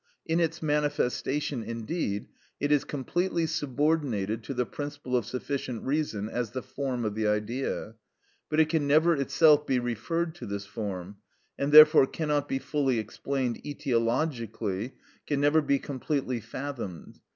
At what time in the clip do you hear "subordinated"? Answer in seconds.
3.45-4.43